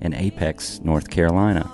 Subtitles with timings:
[0.00, 1.70] in Apex, North Carolina.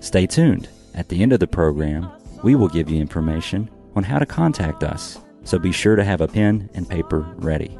[0.00, 0.68] Stay tuned.
[0.94, 2.10] At the end of the program,
[2.42, 6.20] we will give you information on how to contact us, so be sure to have
[6.20, 7.78] a pen and paper ready.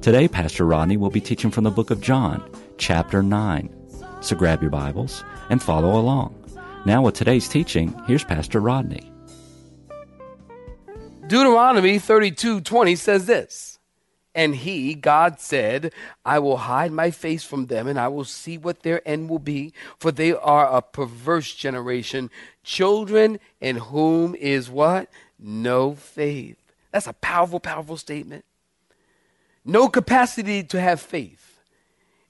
[0.00, 2.42] Today, Pastor Rodney will be teaching from the book of John,
[2.78, 3.72] chapter 9.
[4.20, 6.34] So grab your Bibles and follow along.
[6.84, 9.12] Now, with today's teaching, here's Pastor Rodney.
[11.28, 13.71] Deuteronomy 32:20 says this.
[14.34, 15.92] And he, God said,
[16.24, 19.38] I will hide my face from them, and I will see what their end will
[19.38, 22.30] be, for they are a perverse generation,
[22.64, 25.08] children in whom is what?
[25.38, 26.56] No faith.
[26.92, 28.44] That's a powerful, powerful statement.
[29.64, 31.60] No capacity to have faith.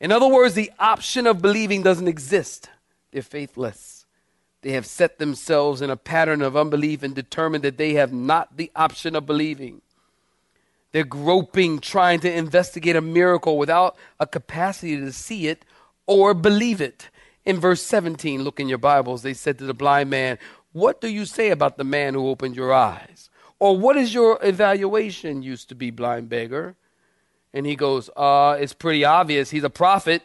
[0.00, 2.68] In other words, the option of believing doesn't exist.
[3.12, 4.06] They're faithless.
[4.62, 8.56] They have set themselves in a pattern of unbelief and determined that they have not
[8.56, 9.82] the option of believing.
[10.92, 15.64] They're groping, trying to investigate a miracle without a capacity to see it
[16.06, 17.08] or believe it.
[17.44, 20.38] In verse 17, look in your Bibles, they said to the blind man,
[20.72, 23.30] What do you say about the man who opened your eyes?
[23.58, 26.76] Or what is your evaluation, used to be blind beggar?
[27.54, 29.50] And he goes, uh, It's pretty obvious.
[29.50, 30.22] He's a prophet,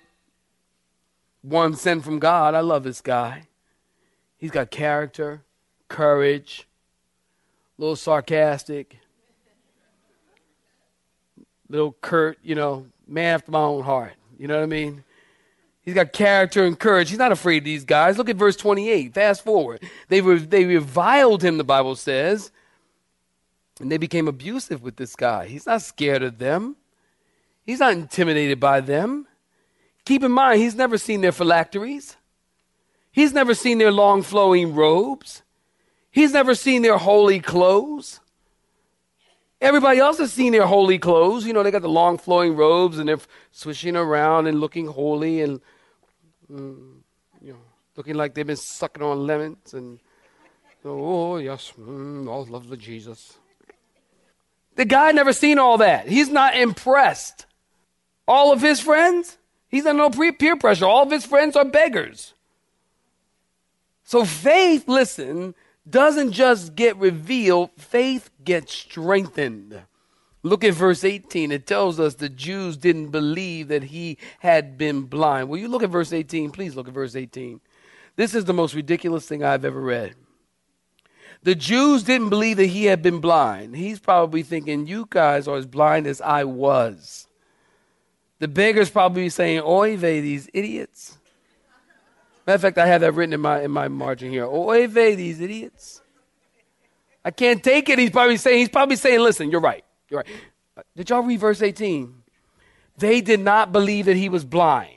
[1.41, 2.55] one sent from God.
[2.55, 3.47] I love this guy.
[4.37, 5.43] He's got character,
[5.87, 6.67] courage,
[7.77, 8.99] a little sarcastic
[11.69, 14.13] little Kurt, you know, man after my own heart.
[14.37, 15.03] You know what I mean?
[15.87, 17.09] He's got character and courage.
[17.09, 18.17] He's not afraid of these guys.
[18.17, 19.13] Look at verse 28.
[19.13, 19.81] Fast forward.
[20.09, 22.51] They, re- they reviled him, the Bible says,
[23.79, 25.47] and they became abusive with this guy.
[25.47, 26.75] He's not scared of them,
[27.63, 29.27] he's not intimidated by them.
[30.03, 32.17] Keep in mind, he's never seen their phylacteries,
[33.11, 35.41] he's never seen their long flowing robes,
[36.11, 38.19] he's never seen their holy clothes.
[39.67, 41.45] Everybody else has seen their holy clothes.
[41.45, 43.19] You know, they got the long flowing robes and they're
[43.51, 45.59] swishing around and looking holy and,
[46.49, 46.99] mm,
[47.41, 47.59] you know,
[47.97, 49.99] looking like they've been sucking on lemons and,
[50.85, 53.37] oh, yes, mm, all love of Jesus.
[54.77, 56.07] The guy never seen all that.
[56.07, 57.45] He's not impressed.
[58.25, 60.85] All of his friends, he's under no peer pressure.
[60.85, 62.33] All of his friends are beggars.
[64.05, 65.55] So faith, listen,
[65.89, 69.83] doesn't just get revealed, faith gets strengthened.
[70.43, 71.51] Look at verse 18.
[71.51, 75.49] It tells us the Jews didn't believe that he had been blind.
[75.49, 76.51] Will you look at verse 18?
[76.51, 77.59] Please look at verse 18.
[78.15, 80.15] This is the most ridiculous thing I've ever read.
[81.43, 83.75] The Jews didn't believe that he had been blind.
[83.75, 87.27] He's probably thinking, You guys are as blind as I was.
[88.39, 91.16] The beggar's probably saying, Oy vey, these idiots.
[92.47, 94.45] Matter of fact, I have that written in my in my margin here.
[94.45, 96.01] Oy vey, these idiots.
[97.25, 97.99] I can't take it.
[97.99, 99.83] He's probably saying, he's probably saying, listen, you're right.
[100.09, 100.27] You're right.
[100.77, 102.13] Uh, did y'all read verse 18?
[102.97, 104.93] They did not believe that he was blind.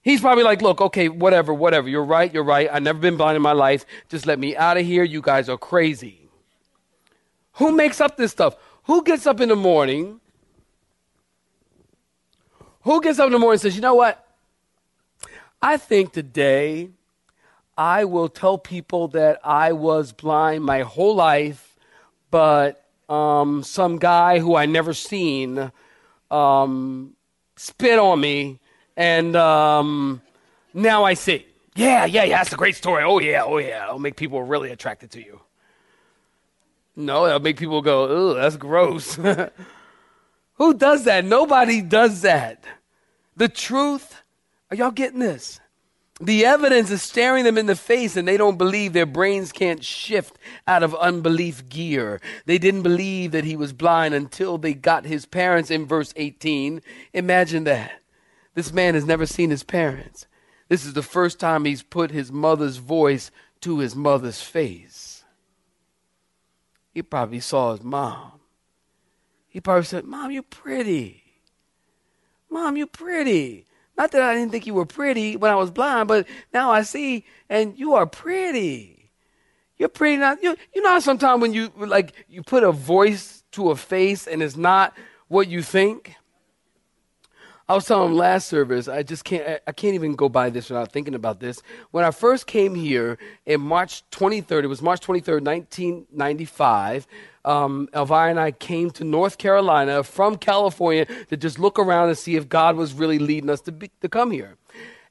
[0.00, 1.86] He's probably like, look, okay, whatever, whatever.
[1.86, 2.70] You're right, you're right.
[2.72, 3.84] I've never been blind in my life.
[4.08, 5.04] Just let me out of here.
[5.04, 6.30] You guys are crazy.
[7.54, 8.56] Who makes up this stuff?
[8.84, 10.18] Who gets up in the morning?
[12.82, 14.25] Who gets up in the morning and says, you know what?
[15.62, 16.90] I think today
[17.76, 21.76] I will tell people that I was blind my whole life,
[22.30, 25.70] but um, some guy who I never seen
[26.30, 27.14] um,
[27.56, 28.58] spit on me,
[28.96, 30.22] and um,
[30.74, 31.46] now I see.
[31.74, 33.04] Yeah, yeah, yeah, that's a great story.
[33.04, 33.84] Oh, yeah, oh, yeah.
[33.84, 35.40] It'll make people really attracted to you.
[36.96, 39.14] No, it'll make people go, oh, that's gross.
[40.54, 41.26] Who does that?
[41.26, 42.64] Nobody does that.
[43.36, 44.22] The truth
[44.70, 45.60] are y'all getting this?
[46.20, 49.84] The evidence is staring them in the face and they don't believe their brains can't
[49.84, 52.22] shift out of unbelief gear.
[52.46, 56.80] They didn't believe that he was blind until they got his parents in verse 18.
[57.12, 58.00] Imagine that.
[58.54, 60.26] This man has never seen his parents.
[60.68, 63.30] This is the first time he's put his mother's voice
[63.60, 65.22] to his mother's face.
[66.94, 68.40] He probably saw his mom.
[69.48, 71.24] He probably said, Mom, you're pretty.
[72.50, 73.66] Mom, you're pretty.
[73.96, 76.82] Not that I didn't think you were pretty when I was blind, but now I
[76.82, 79.10] see, and you are pretty.
[79.78, 80.16] You're pretty.
[80.16, 80.56] Not you.
[80.74, 84.56] You know sometimes when you like you put a voice to a face and it's
[84.56, 84.94] not
[85.28, 86.14] what you think.
[87.68, 90.70] I was telling him last service, I just can't, I, can't even go by this
[90.70, 91.62] without thinking about this.
[91.90, 97.08] When I first came here in March 23rd, it was March 23rd, 1995,
[97.44, 102.16] um, Elvira and I came to North Carolina from California to just look around and
[102.16, 104.56] see if God was really leading us to, be, to come here.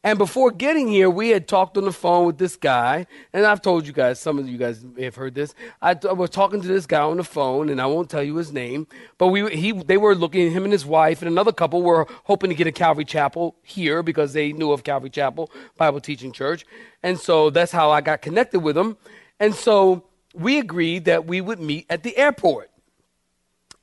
[0.05, 3.63] And before getting here, we had talked on the phone with this guy, and I've
[3.63, 5.55] told you guys, some of you guys may have heard this.
[5.81, 8.35] I, I was talking to this guy on the phone, and I won't tell you
[8.35, 8.85] his name,
[9.17, 12.51] but we, he, they were looking, him and his wife and another couple were hoping
[12.51, 16.67] to get a Calvary Chapel here because they knew of Calvary Chapel Bible Teaching Church.
[17.01, 18.97] And so that's how I got connected with them.
[19.39, 20.05] And so
[20.35, 22.69] we agreed that we would meet at the airport.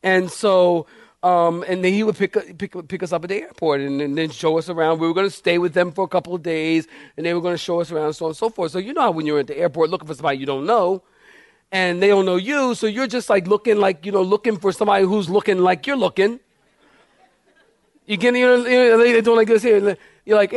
[0.04, 0.86] And so
[1.22, 4.18] um, and then he would pick, pick, pick us up at the airport and, and
[4.18, 4.98] then show us around.
[4.98, 7.40] We were going to stay with them for a couple of days, and they were
[7.40, 8.72] going to show us around, so on and so forth.
[8.72, 11.02] So you know how when you're at the airport looking for somebody you don't know,
[11.70, 14.72] and they don't know you, so you're just like looking like, you know, looking for
[14.72, 16.40] somebody who's looking like you're looking.
[18.04, 19.96] You get, you know, they're doing like this here.
[20.26, 20.52] You're like,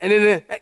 [0.00, 0.58] and then, eh.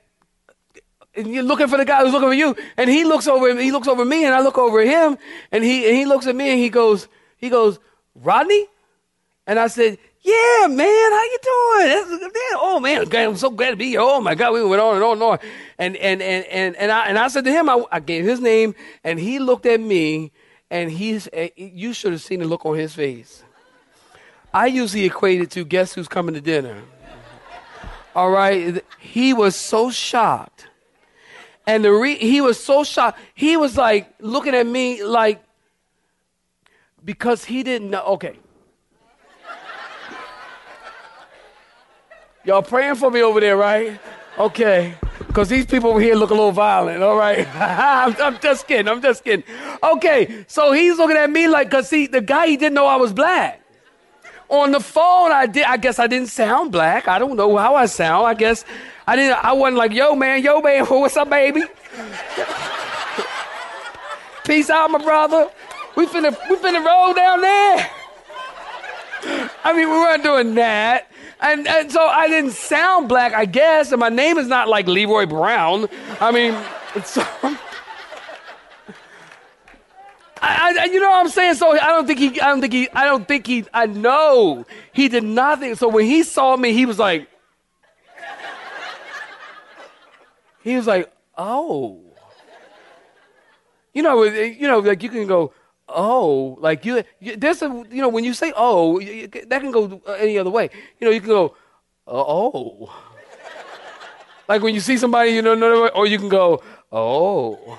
[1.16, 3.72] and you're looking for the guy who's looking for you, and he looks over, he
[3.72, 5.19] looks over me, and I look over him,
[5.50, 7.78] and he, and he looks at me, and he goes, he goes,
[8.22, 8.66] Rodney?
[9.46, 12.20] And I said, yeah, man, how you doing?
[12.20, 14.00] Man, oh man, I'm so glad to be here.
[14.00, 15.38] Oh my God, we went on and on and on.
[15.78, 18.40] And and and and, and I and I said to him, I, I gave his
[18.40, 18.74] name,
[19.04, 20.32] and he looked at me,
[20.68, 23.44] and he's eh, you should have seen the look on his face.
[24.52, 26.82] I usually equate it to guess who's coming to dinner.
[28.16, 30.66] All right, he was so shocked,
[31.69, 33.20] and the re- he was so shocked.
[33.32, 35.40] He was like looking at me like
[37.06, 38.03] because he didn't know.
[38.03, 38.37] Okay.
[42.44, 43.99] Y'all praying for me over there, right?
[44.38, 44.94] Okay.
[45.19, 47.49] Because these people over here look a little violent, all right?
[47.55, 48.88] I'm, I'm, just kidding.
[48.88, 49.44] I'm just kidding.
[49.82, 50.44] Okay.
[50.49, 53.12] So he's looking at me like, because see, the guy, he didn't know I was
[53.12, 53.62] black.
[54.49, 55.64] On the phone, I did.
[55.64, 57.08] I guess I didn't sound black.
[57.08, 58.29] I don't know how I sound.
[58.29, 58.64] I guess
[59.05, 59.44] I didn't.
[59.44, 61.62] I wasn't like, "Yo, man, yo, man, what's up, baby?"
[64.44, 65.50] Peace out, my brother.
[65.96, 67.90] We finna, we finna roll down there.
[69.64, 71.10] I mean, we weren't doing that.
[71.40, 74.87] And, and so I didn't sound black, I guess, and my name is not like
[74.87, 75.88] Leroy Brown.
[76.20, 76.54] I mean,
[77.04, 77.22] so.
[80.40, 81.54] I, I, you know what I'm saying?
[81.54, 84.66] So I don't think he, I don't think he, I don't think he, I know
[84.93, 85.75] he did nothing.
[85.75, 87.28] So when he saw me, he was like,
[90.62, 92.00] he was like, oh.
[93.94, 95.52] You know, you know, like you can go,
[95.88, 99.70] oh, like you, you there's a, you know, when you say oh, you, that can
[99.70, 100.70] go uh, any other way.
[101.00, 101.56] You know, you can go,
[102.06, 102.92] uh, oh.
[104.48, 106.62] like when you see somebody, you know, or you can go,
[106.92, 107.78] oh.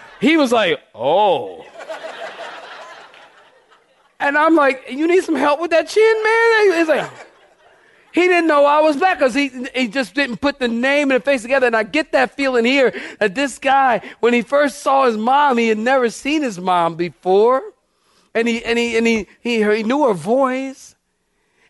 [0.20, 1.64] he was like, oh.
[4.18, 6.78] And I'm like, you need some help with that chin, man?
[6.78, 7.10] He's like,
[8.16, 11.20] he didn't know I was black because he, he just didn't put the name and
[11.20, 11.66] the face together.
[11.66, 15.58] And I get that feeling here that this guy, when he first saw his mom,
[15.58, 17.62] he had never seen his mom before.
[18.34, 20.96] And he, and he, and he, he, he knew her voice.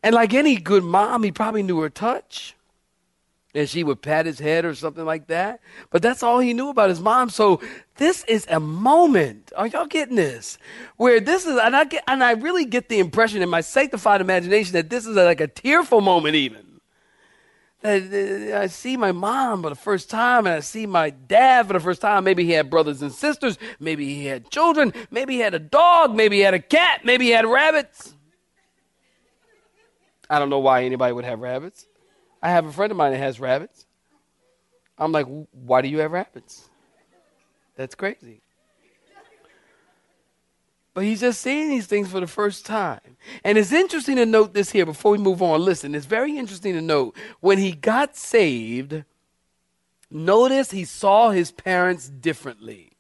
[0.05, 2.56] And like any good mom, he probably knew her touch
[3.57, 5.61] and she would pat his head or something like that.
[5.91, 7.31] But that's all he knew about his mom.
[7.31, 7.61] So
[7.97, 9.53] this is a moment.
[9.57, 10.59] Are y'all getting this?
[10.97, 14.21] Where this is, and I get, and I really get the impression in my sanctified
[14.21, 16.81] imagination that this is like a tearful moment, even.
[17.81, 21.67] That uh, I see my mom for the first time, and I see my dad
[21.67, 22.25] for the first time.
[22.25, 23.59] Maybe he had brothers and sisters.
[23.81, 24.93] Maybe he had children.
[25.11, 26.15] Maybe he had a dog.
[26.15, 27.05] Maybe he had a cat.
[27.05, 28.15] Maybe he had rabbits.
[30.29, 31.87] I don't know why anybody would have rabbits.
[32.47, 33.87] I have a friend of mine that has rabbits.
[34.97, 36.69] I'm like, why do you have rabbits?
[37.75, 38.41] That's crazy.
[40.95, 43.17] But he's just seeing these things for the first time.
[43.43, 45.61] And it's interesting to note this here before we move on.
[45.61, 49.03] Listen, it's very interesting to note when he got saved,
[50.09, 52.93] notice he saw his parents differently.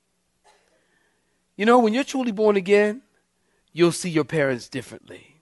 [1.54, 3.02] You know, when you're truly born again,
[3.72, 5.35] you'll see your parents differently.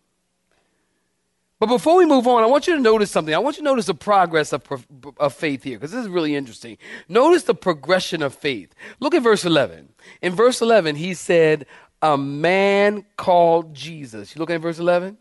[1.64, 3.34] But before we move on, I want you to notice something.
[3.34, 6.36] I want you to notice the progress of, of faith here, because this is really
[6.36, 6.76] interesting.
[7.08, 8.74] Notice the progression of faith.
[9.00, 9.88] Look at verse 11.
[10.20, 11.64] In verse 11, he said,
[12.02, 14.34] A man called Jesus.
[14.34, 15.16] You look at verse 11?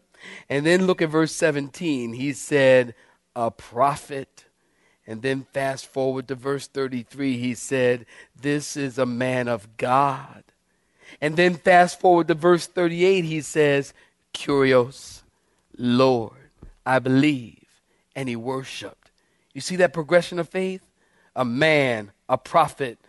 [0.49, 2.11] And then look at verse 17.
[2.11, 2.93] He said,
[3.37, 4.43] A prophet.
[5.07, 7.37] And then fast forward to verse 33.
[7.37, 10.43] He said, This is a man of God.
[11.21, 13.23] And then fast forward to verse 38.
[13.23, 13.93] He says,
[14.33, 15.22] Kurios
[15.77, 16.49] Lord,
[16.85, 17.59] I believe.
[18.15, 19.11] And he worshiped.
[19.53, 20.81] You see that progression of faith?
[21.35, 22.99] A man, a prophet,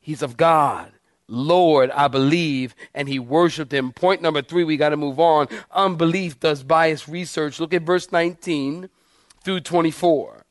[0.00, 0.92] he's of God.
[1.28, 3.92] Lord, I believe, and he worshiped him.
[3.92, 5.46] Point number three, we got to move on.
[5.70, 7.60] Unbelief does bias research.
[7.60, 8.90] Look at verse 19
[9.44, 10.44] through 24.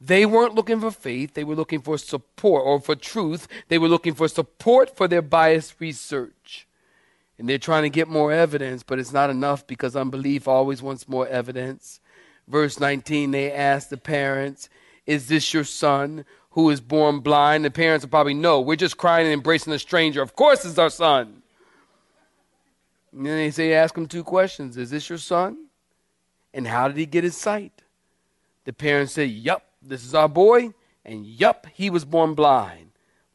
[0.00, 3.46] They weren't looking for faith, they were looking for support or for truth.
[3.68, 6.66] They were looking for support for their bias research.
[7.42, 11.08] And they're trying to get more evidence, but it's not enough because unbelief always wants
[11.08, 12.00] more evidence.
[12.46, 14.68] Verse 19, they asked the parents,
[15.06, 17.64] Is this your son who is born blind?
[17.64, 18.60] The parents will probably know.
[18.60, 20.22] We're just crying and embracing a stranger.
[20.22, 21.42] Of course, it's our son.
[23.10, 25.66] And then they say, Ask him two questions Is this your son?
[26.54, 27.82] And how did he get his sight?
[28.66, 30.74] The parents say, Yup, this is our boy.
[31.04, 32.92] And yup, he was born blind.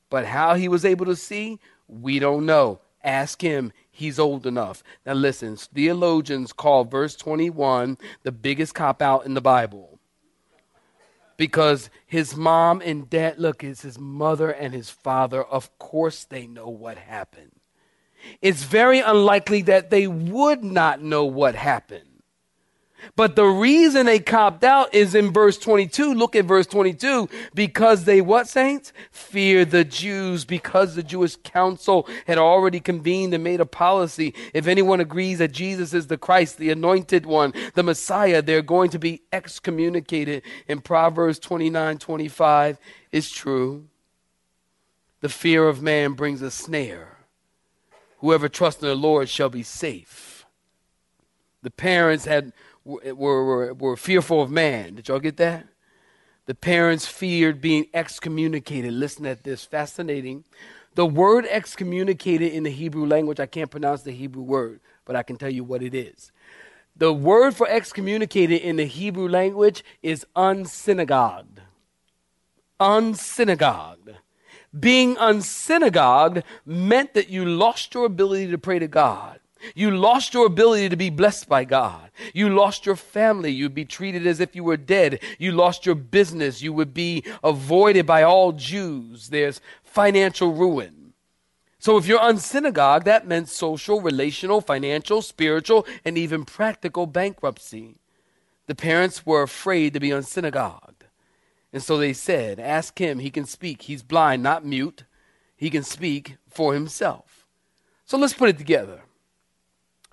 [0.09, 1.59] But how he was able to see,
[1.89, 2.79] we don't know.
[3.03, 3.73] Ask him.
[3.97, 4.83] He's old enough.
[5.07, 9.97] Now, listen, theologians call verse 21 the biggest cop out in the Bible.
[11.35, 15.43] Because his mom and dad, look, it's his mother and his father.
[15.43, 17.53] Of course, they know what happened.
[18.39, 22.16] It's very unlikely that they would not know what happened.
[23.15, 26.13] But the reason they copped out is in verse 22.
[26.13, 27.29] Look at verse 22.
[27.53, 28.93] Because they, what saints?
[29.11, 34.33] Fear the Jews, because the Jewish council had already convened and made a policy.
[34.53, 38.89] If anyone agrees that Jesus is the Christ, the anointed one, the Messiah, they're going
[38.91, 40.43] to be excommunicated.
[40.67, 42.77] In Proverbs 29 25
[43.11, 43.87] is true.
[45.21, 47.17] The fear of man brings a snare.
[48.19, 50.45] Whoever trusts in the Lord shall be safe.
[51.63, 52.53] The parents had
[52.87, 54.95] were, were, were fearful of man.
[54.95, 55.67] Did y'all get that?
[56.45, 58.93] The parents feared being excommunicated.
[58.93, 60.45] Listen at this, fascinating.
[60.95, 65.23] The word excommunicated in the Hebrew language, I can't pronounce the Hebrew word, but I
[65.23, 66.31] can tell you what it is.
[66.95, 71.59] The word for excommunicated in the Hebrew language is unsynagogued.
[72.79, 74.15] Unsynagogued.
[74.77, 79.39] Being unsynagogued meant that you lost your ability to pray to God.
[79.75, 82.11] You lost your ability to be blessed by God.
[82.33, 83.51] You lost your family.
[83.51, 85.19] You'd be treated as if you were dead.
[85.39, 86.61] You lost your business.
[86.61, 89.29] You would be avoided by all Jews.
[89.29, 91.13] There's financial ruin.
[91.79, 97.95] So if you're unsynagogue, that meant social, relational, financial, spiritual, and even practical bankruptcy.
[98.65, 101.07] The parents were afraid to be unsynagogued.
[101.71, 103.19] And so they said, Ask him.
[103.19, 103.83] He can speak.
[103.83, 105.03] He's blind, not mute.
[105.55, 107.45] He can speak for himself.
[108.05, 109.01] So let's put it together.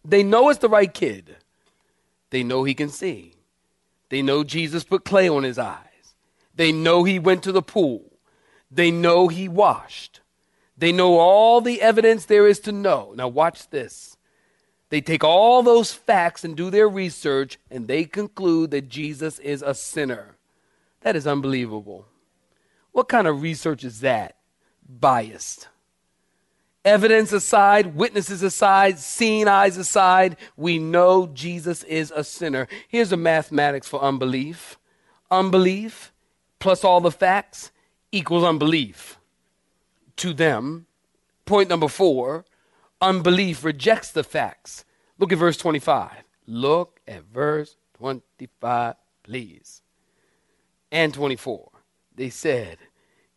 [0.05, 1.37] They know it's the right kid.
[2.31, 3.35] They know he can see.
[4.11, 6.15] They know Jesus put clay on his eyes.
[6.55, 8.13] They know he went to the pool.
[8.71, 10.21] They know he washed.
[10.77, 13.13] They know all the evidence there is to know.
[13.17, 14.17] Now, watch this.
[14.91, 19.63] They take all those facts and do their research, and they conclude that Jesus is
[19.63, 20.37] a sinner.
[21.01, 22.07] That is unbelievable.
[22.93, 24.37] What kind of research is that?
[24.89, 25.69] Biased.
[26.85, 32.69] Evidence aside, witnesses aside, seeing eyes aside, we know Jesus is a sinner.
[32.89, 34.79] Here's the mathematics for unbelief
[35.31, 36.13] unbelief
[36.61, 37.73] plus all the facts
[38.13, 39.19] equals unbelief
[40.17, 40.87] to them.
[41.45, 42.45] Point number four
[43.01, 44.85] unbelief rejects the facts.
[45.19, 46.11] Look at verse 25.
[46.47, 49.83] Look at verse 25, please.
[50.91, 51.71] And 24.
[52.15, 52.79] They said,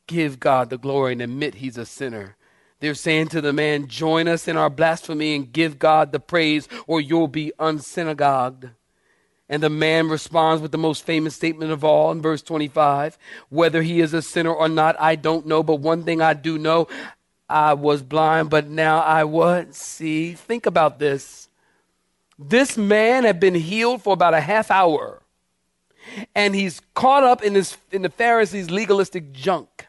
[0.06, 2.37] Give God the glory and admit he's a sinner.
[2.79, 6.67] They're saying to the man, Join us in our blasphemy and give God the praise,
[6.86, 8.72] or you'll be unsynagogued.
[9.50, 13.17] And the man responds with the most famous statement of all in verse 25
[13.50, 16.57] Whether he is a sinner or not, I don't know, but one thing I do
[16.57, 16.88] know
[17.50, 19.74] I was blind, but now I what?
[19.74, 21.48] See, think about this.
[22.38, 25.24] This man had been healed for about a half hour,
[26.36, 29.87] and he's caught up in, this, in the Pharisees' legalistic junk.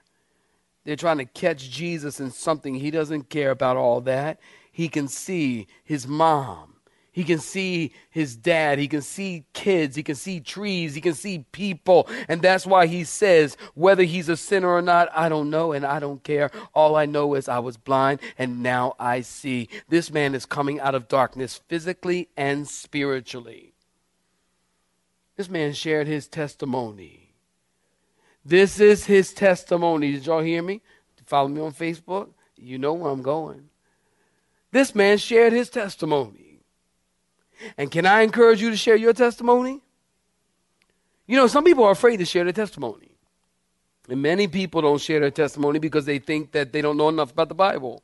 [0.89, 2.75] They're trying to catch Jesus in something.
[2.75, 4.41] He doesn't care about all that.
[4.73, 6.77] He can see his mom.
[7.13, 8.79] He can see his dad.
[8.79, 9.97] He can see kids.
[9.97, 10.95] He can see trees.
[10.95, 12.09] He can see people.
[12.27, 15.85] And that's why he says, whether he's a sinner or not, I don't know and
[15.85, 16.51] I don't care.
[16.73, 19.69] All I know is I was blind and now I see.
[19.91, 23.75] This man is coming out of darkness physically and spiritually.
[25.37, 27.28] This man shared his testimony.
[28.45, 30.13] This is his testimony.
[30.13, 30.81] Did y'all hear me?
[31.27, 32.31] Follow me on Facebook.
[32.57, 33.69] You know where I'm going.
[34.73, 36.61] This man shared his testimony.
[37.77, 39.83] And can I encourage you to share your testimony?
[41.27, 43.11] You know, some people are afraid to share their testimony.
[44.09, 47.33] And many people don't share their testimony because they think that they don't know enough
[47.33, 48.03] about the Bible.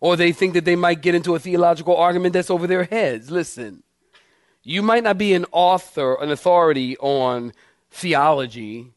[0.00, 3.30] Or they think that they might get into a theological argument that's over their heads.
[3.30, 3.82] Listen,
[4.62, 7.52] you might not be an author, an authority on
[7.90, 8.92] theology,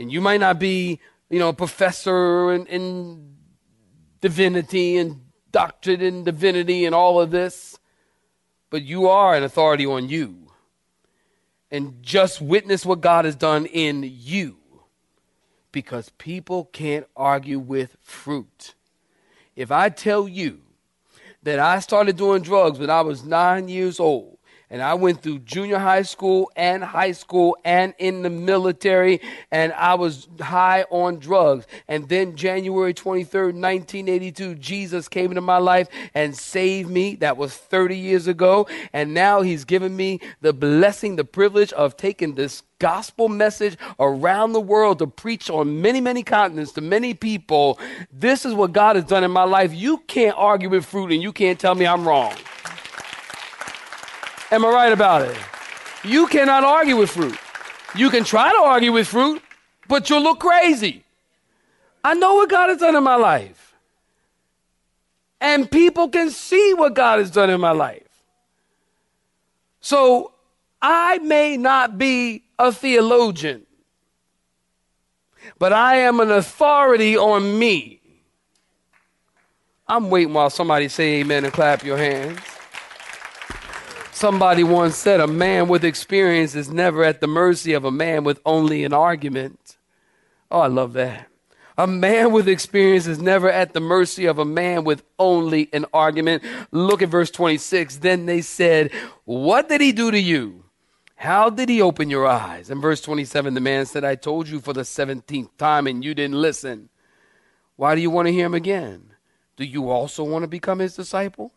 [0.00, 3.36] and you might not be, you know, a professor in, in
[4.22, 5.20] divinity and
[5.52, 7.78] doctrine in divinity and all of this,
[8.70, 10.36] but you are an authority on you.
[11.70, 14.56] And just witness what God has done in you
[15.70, 18.74] because people can't argue with fruit.
[19.54, 20.62] If I tell you
[21.42, 24.38] that I started doing drugs when I was nine years old,
[24.70, 29.72] and I went through junior high school and high school and in the military, and
[29.72, 31.66] I was high on drugs.
[31.88, 37.16] And then January 23rd, 1982, Jesus came into my life and saved me.
[37.16, 38.68] That was 30 years ago.
[38.92, 44.52] And now He's given me the blessing, the privilege of taking this gospel message around
[44.52, 47.78] the world to preach on many, many continents to many people.
[48.12, 49.74] This is what God has done in my life.
[49.74, 52.34] You can't argue with fruit and you can't tell me I'm wrong.
[54.50, 55.36] Am I right about it?
[56.02, 57.38] You cannot argue with fruit.
[57.94, 59.42] You can try to argue with fruit,
[59.88, 61.04] but you'll look crazy.
[62.02, 63.74] I know what God has done in my life.
[65.40, 68.02] And people can see what God has done in my life.
[69.80, 70.32] So
[70.82, 73.66] I may not be a theologian,
[75.58, 78.00] but I am an authority on me.
[79.88, 82.38] I'm waiting while somebody say amen and clap your hands.
[84.20, 88.22] Somebody once said, A man with experience is never at the mercy of a man
[88.22, 89.78] with only an argument.
[90.50, 91.28] Oh, I love that.
[91.78, 95.86] A man with experience is never at the mercy of a man with only an
[95.94, 96.42] argument.
[96.70, 97.96] Look at verse 26.
[97.96, 98.92] Then they said,
[99.24, 100.64] What did he do to you?
[101.16, 102.68] How did he open your eyes?
[102.68, 106.14] In verse 27, the man said, I told you for the 17th time and you
[106.14, 106.90] didn't listen.
[107.76, 109.14] Why do you want to hear him again?
[109.56, 111.54] Do you also want to become his disciple?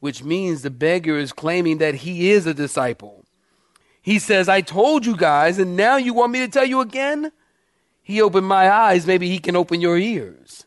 [0.00, 3.24] Which means the beggar is claiming that he is a disciple.
[4.00, 7.32] He says, I told you guys, and now you want me to tell you again?
[8.02, 10.64] He opened my eyes, maybe he can open your ears.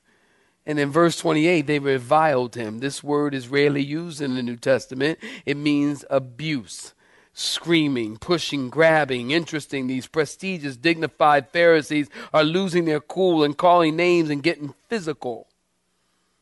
[0.66, 2.80] And in verse 28, they reviled him.
[2.80, 5.18] This word is rarely used in the New Testament.
[5.46, 6.94] It means abuse,
[7.34, 9.88] screaming, pushing, grabbing, interesting.
[9.88, 15.48] These prestigious, dignified Pharisees are losing their cool and calling names and getting physical.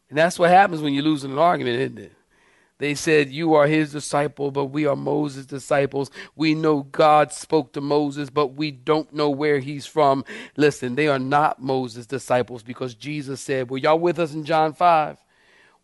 [0.10, 2.17] And that's what happens when you lose an argument, isn't it?
[2.80, 6.12] They said, You are his disciple, but we are Moses' disciples.
[6.36, 10.24] We know God spoke to Moses, but we don't know where he's from.
[10.56, 14.74] Listen, they are not Moses' disciples because Jesus said, Were y'all with us in John
[14.74, 15.18] 5?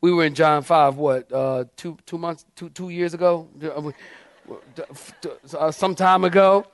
[0.02, 3.48] We were in John 5, what, uh, two, two months, two, two years ago?
[5.58, 6.66] Uh, some time ago.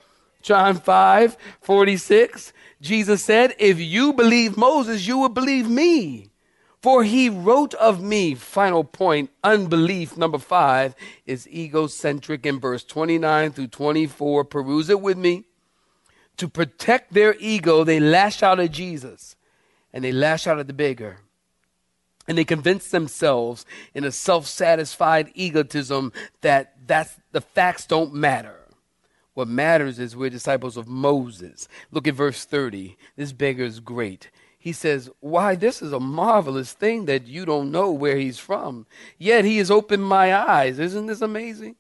[0.42, 2.54] John 5, 46.
[2.82, 6.29] Jesus said, If you believe Moses, you will believe me
[6.82, 13.52] for he wrote of me, final point, unbelief, number five, is egocentric in verse 29
[13.52, 14.46] through 24.
[14.46, 15.44] Peruse it with me.
[16.38, 19.36] To protect their ego, they lash out at Jesus
[19.92, 21.18] and they lash out at the beggar.
[22.30, 28.56] And they convince themselves in a self satisfied egotism that that's, the facts don't matter.
[29.34, 31.68] What matters is we're disciples of Moses.
[31.92, 32.98] Look at verse 30.
[33.18, 37.72] This beggar is great he says, Why, this is a marvelous thing that you don't
[37.72, 38.86] know where he's from.
[39.18, 40.78] Yet he has opened my eyes.
[40.78, 41.78] Isn't this amazing?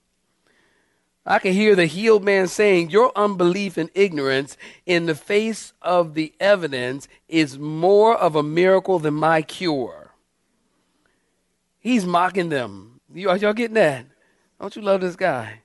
[1.26, 6.14] I can hear the healed man saying, Your unbelief and ignorance in the face of
[6.14, 10.14] the evidence is more of a miracle than my cure.
[11.80, 13.02] He's mocking them.
[13.14, 14.06] You, are y'all getting that?
[14.60, 15.62] Don't you love this guy?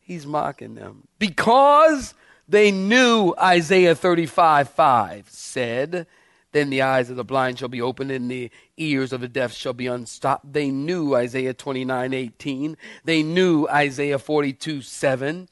[0.00, 1.06] He's mocking them.
[1.18, 2.14] Because
[2.48, 6.06] they knew Isaiah 35 5 said,
[6.52, 9.52] then the eyes of the blind shall be opened and the ears of the deaf
[9.52, 10.52] shall be unstopped.
[10.52, 12.76] They knew Isaiah 29 18.
[13.04, 15.48] They knew Isaiah 42 7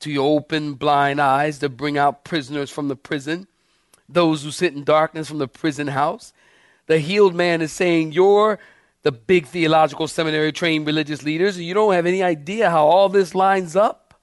[0.00, 3.46] to open blind eyes, to bring out prisoners from the prison,
[4.08, 6.32] those who sit in darkness from the prison house.
[6.86, 8.58] The healed man is saying, You're
[9.02, 13.08] the big theological seminary trained religious leaders, and you don't have any idea how all
[13.08, 14.20] this lines up.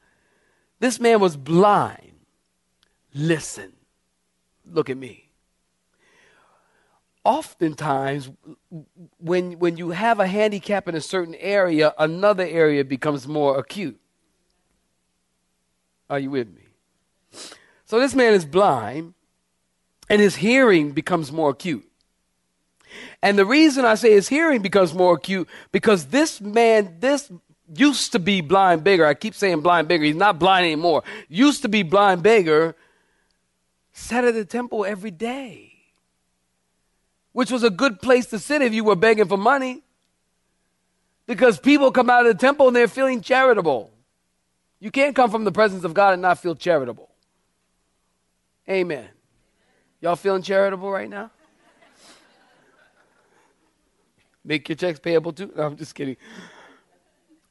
[0.79, 2.11] This man was blind.
[3.13, 3.73] Listen,
[4.65, 5.28] look at me
[7.23, 8.29] oftentimes
[9.17, 13.99] when when you have a handicap in a certain area another area becomes more acute.
[16.09, 16.63] Are you with me?
[17.85, 19.13] So this man is blind
[20.09, 21.85] and his hearing becomes more acute.
[23.21, 27.31] And the reason i say his hearing becomes more acute because this man this
[27.75, 31.61] used to be blind beggar i keep saying blind beggar he's not blind anymore used
[31.61, 32.75] to be blind beggar
[33.93, 35.68] sat at the temple every day
[37.39, 39.81] which was a good place to sit if you were begging for money.
[41.25, 43.91] Because people come out of the temple and they're feeling charitable.
[44.81, 47.09] You can't come from the presence of God and not feel charitable.
[48.69, 49.07] Amen.
[50.01, 51.31] Y'all feeling charitable right now?
[54.43, 55.49] Make your checks payable too.
[55.55, 56.17] No, I'm just kidding.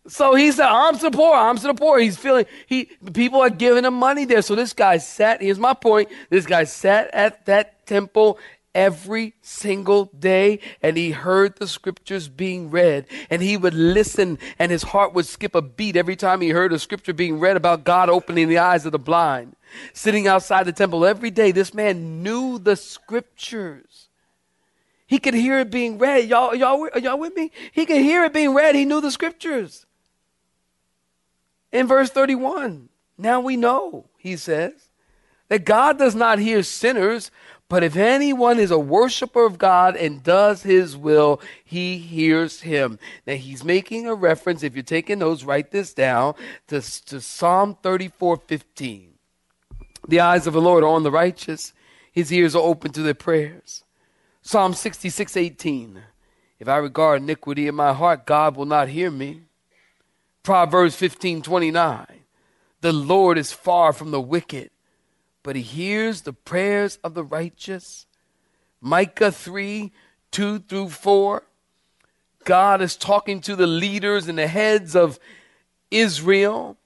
[0.07, 1.99] So he said, to the poor, to the poor.
[1.99, 4.43] He's feeling, he, people are giving him money there.
[4.43, 6.11] So this guy sat, here's my point.
[6.29, 8.39] This guy sat at that temple
[8.79, 14.71] every single day and he heard the scriptures being read and he would listen and
[14.71, 17.83] his heart would skip a beat every time he heard a scripture being read about
[17.83, 19.57] God opening the eyes of the blind.
[19.93, 24.09] Sitting outside the temple every day, this man knew the scriptures.
[25.09, 26.29] He could hear it being read.
[26.29, 27.51] Y'all, y'all, y'all with me?
[27.73, 28.77] He could hear it being read.
[28.77, 29.87] He knew the scriptures.
[31.73, 34.89] In verse 31, now we know, he says,
[35.49, 37.31] that God does not hear sinners,
[37.69, 42.99] but if anyone is a worshiper of God and does his will, he hears him.
[43.27, 46.35] Now he's making a reference, if you're taking notes, write this down,
[46.69, 49.15] to, to Psalm 34 15.
[50.07, 51.75] The eyes of the Lord are on the righteous,
[52.11, 53.85] his ears are open to their prayers.
[54.41, 56.03] Psalm 66 18.
[56.59, 59.43] If I regard iniquity in my heart, God will not hear me.
[60.43, 62.07] Proverbs 15 29.
[62.81, 64.71] The Lord is far from the wicked,
[65.49, 68.05] but he hears the prayers of the righteous.
[68.83, 69.91] Micah 3
[70.31, 71.43] 2 through 4.
[72.45, 75.19] God is talking to the leaders and the heads of
[75.91, 76.77] Israel,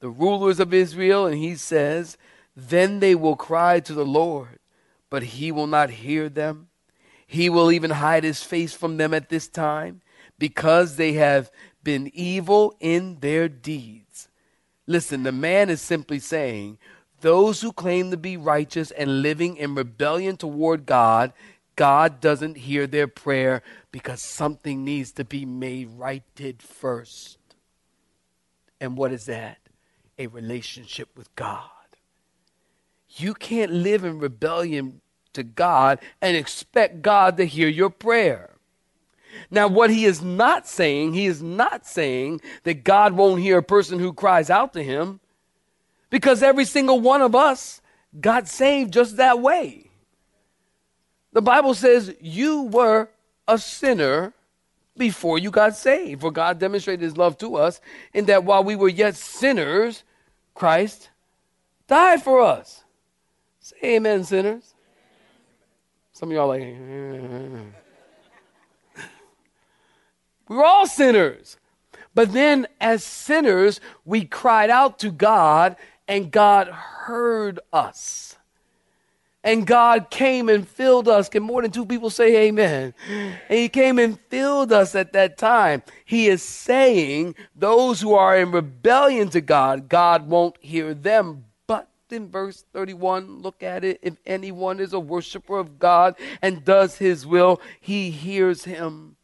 [0.00, 2.18] the rulers of Israel, and he says,
[2.56, 4.58] Then they will cry to the Lord,
[5.10, 6.66] but he will not hear them.
[7.24, 10.00] He will even hide his face from them at this time
[10.40, 11.52] because they have
[11.84, 14.26] been evil in their deeds.
[14.88, 16.78] Listen, the man is simply saying,
[17.20, 21.32] those who claim to be righteous and living in rebellion toward God,
[21.76, 27.38] God doesn't hear their prayer because something needs to be made righted first.
[28.80, 29.58] And what is that?
[30.18, 31.70] A relationship with God.
[33.08, 35.00] You can't live in rebellion
[35.32, 38.50] to God and expect God to hear your prayer.
[39.50, 43.62] Now, what he is not saying, he is not saying that God won't hear a
[43.62, 45.20] person who cries out to him
[46.10, 47.80] because every single one of us
[48.20, 49.90] got saved just that way.
[51.32, 53.08] The Bible says you were
[53.46, 54.32] a sinner
[54.96, 56.20] before you got saved.
[56.20, 57.80] For God demonstrated his love to us
[58.12, 60.02] in that while we were yet sinners,
[60.54, 61.10] Christ
[61.86, 62.84] died for us.
[63.60, 64.74] Say amen, sinners.
[66.12, 66.62] Some of y'all like,
[70.48, 71.56] we were all sinners.
[72.14, 75.76] But then, as sinners, we cried out to God,
[76.08, 78.36] and God heard us.
[79.44, 81.28] And God came and filled us.
[81.28, 82.92] Can more than two people say amen?
[83.08, 85.82] And He came and filled us at that time.
[86.04, 91.44] He is saying those who are in rebellion to God, God won't hear them.
[91.68, 94.00] But in verse 31, look at it.
[94.02, 99.16] If anyone is a worshiper of God and does His will, He hears him.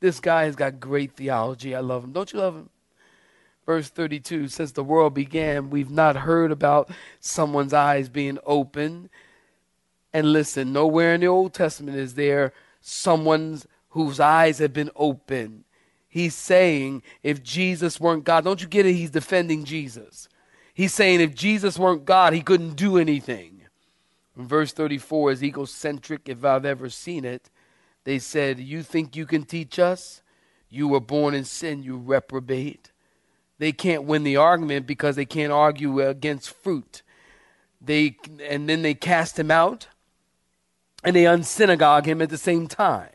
[0.00, 1.74] This guy has got great theology.
[1.74, 2.12] I love him.
[2.12, 2.68] Don't you love him?
[3.66, 9.10] Verse 32 Since the world began, we've not heard about someone's eyes being open.
[10.12, 15.64] And listen, nowhere in the Old Testament is there someone's whose eyes have been open.
[16.08, 18.94] He's saying if Jesus weren't God, don't you get it?
[18.94, 20.28] He's defending Jesus.
[20.72, 23.62] He's saying if Jesus weren't God, he couldn't do anything.
[24.36, 27.50] And verse 34 is egocentric if I've ever seen it.
[28.04, 30.22] They said, You think you can teach us?
[30.68, 32.92] You were born in sin, you reprobate.
[33.58, 37.02] They can't win the argument because they can't argue against fruit.
[37.80, 39.88] They and then they cast him out
[41.04, 43.10] and they unsynagogue him at the same time.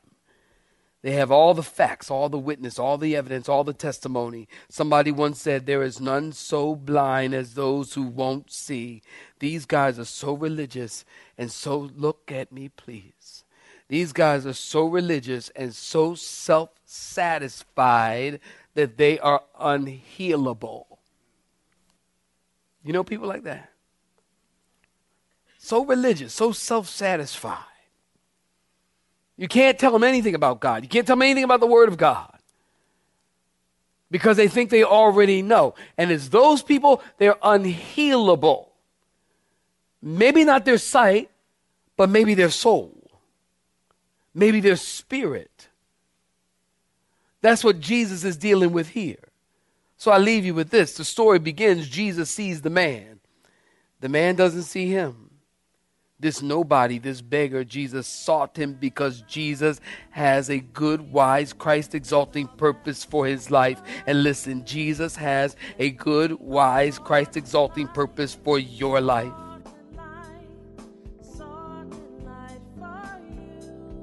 [1.03, 4.47] They have all the facts, all the witness, all the evidence, all the testimony.
[4.69, 9.01] Somebody once said, There is none so blind as those who won't see.
[9.39, 11.03] These guys are so religious
[11.37, 13.43] and so, look at me, please.
[13.87, 18.39] These guys are so religious and so self satisfied
[18.73, 20.85] that they are unhealable.
[22.83, 23.69] You know people like that?
[25.57, 27.57] So religious, so self satisfied.
[29.37, 30.83] You can't tell them anything about God.
[30.83, 32.37] You can't tell them anything about the Word of God
[34.09, 35.75] because they think they already know.
[35.97, 38.69] And it's those people, they're unhealable.
[40.01, 41.29] Maybe not their sight,
[41.95, 43.01] but maybe their soul
[44.33, 45.69] maybe their spirit.
[47.41, 49.29] That's what Jesus is dealing with here.
[49.97, 50.95] So I leave you with this.
[50.95, 53.19] The story begins Jesus sees the man,
[53.99, 55.27] the man doesn't see him.
[56.19, 62.47] This nobody, this beggar, Jesus sought him because Jesus has a good, wise, Christ exalting
[62.47, 63.81] purpose for his life.
[64.05, 69.33] And listen, Jesus has a good, wise, Christ exalting purpose for your life.